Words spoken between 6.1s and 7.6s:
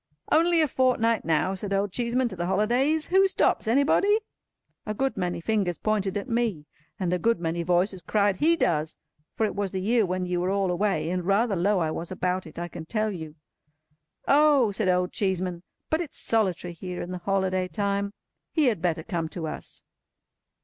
at me, and a good